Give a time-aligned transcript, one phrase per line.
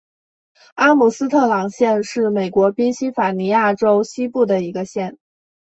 [0.73, 5.19] 阿姆斯特朗县是美国宾夕法尼亚州西部的一个县。